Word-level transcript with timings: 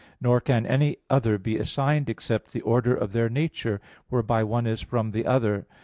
Nor 0.19 0.41
can 0.41 0.65
any 0.65 0.97
other 1.11 1.37
be 1.37 1.59
assigned 1.59 2.09
except 2.09 2.53
the 2.53 2.61
order 2.61 2.95
of 2.95 3.11
their 3.11 3.29
nature, 3.29 3.79
whereby 4.09 4.43
one 4.43 4.65
is 4.65 4.81
from 4.81 5.11
the 5.11 5.27
other. 5.27 5.67